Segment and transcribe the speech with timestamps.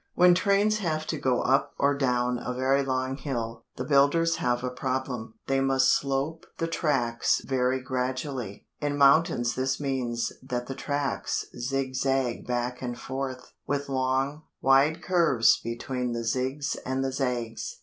[0.15, 4.63] When trains have to go up or down a very long hill, the builders have
[4.63, 5.35] a problem.
[5.45, 8.65] They must slope the tracks very gradually.
[8.79, 15.03] In mountains this means that the tracks zig zag back and forth, with long, wide
[15.03, 17.75] curves between the zigs and the zags.